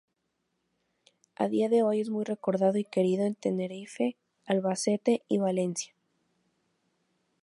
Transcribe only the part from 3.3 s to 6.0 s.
Tenerife, Albacete y Valencia.